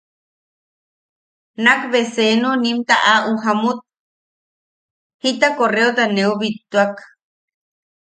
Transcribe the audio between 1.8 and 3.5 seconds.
be senu nim taʼaʼu